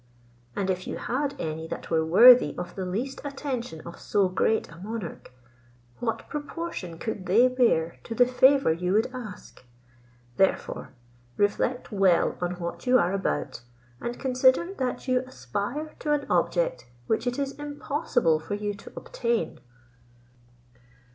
And 0.55 0.71
if 0.71 0.87
you 0.87 0.97
had 0.97 1.39
any 1.39 1.67
that 1.67 1.91
were 1.91 2.03
worthy 2.03 2.55
of 2.57 2.73
the 2.73 2.87
least 2.87 3.21
attention 3.23 3.81
of 3.81 3.99
so 3.99 4.27
great 4.29 4.67
a 4.71 4.77
monarch, 4.77 5.31
what 5.99 6.27
proportion 6.27 6.97
could 6.97 7.27
they 7.27 7.47
bear 7.47 7.99
to 8.05 8.15
the 8.15 8.25
favour 8.25 8.73
you 8.73 8.93
would 8.93 9.11
ask? 9.13 9.63
Therefore, 10.37 10.91
reflect 11.37 11.91
well 11.91 12.35
on 12.41 12.53
what 12.55 12.87
you 12.87 12.97
are 12.97 13.13
about, 13.13 13.61
and 14.01 14.17
consider, 14.19 14.73
that 14.73 15.07
you 15.07 15.19
aspire 15.27 15.93
to 15.99 16.13
an 16.13 16.25
object 16.31 16.87
which 17.05 17.27
it 17.27 17.37
is 17.37 17.51
impossible 17.59 18.39
for 18.39 18.55
you 18.55 18.73
to 18.73 18.91
obtain." 18.97 19.59